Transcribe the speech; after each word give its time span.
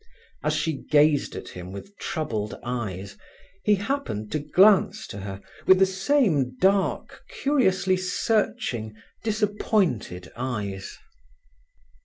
As 0.43 0.53
she 0.55 0.81
gazed 0.89 1.35
at 1.35 1.49
him 1.49 1.71
with 1.71 1.95
troubled 1.99 2.57
eyes, 2.63 3.17
he 3.63 3.75
happened 3.75 4.31
to 4.31 4.39
glance 4.39 5.05
to 5.05 5.19
her, 5.19 5.41
with 5.67 5.77
the 5.77 5.85
same 5.85 6.57
dark, 6.57 7.21
curiously 7.29 7.97
searching, 7.97 8.95
disappointed 9.23 10.31
eyes. 10.35 10.97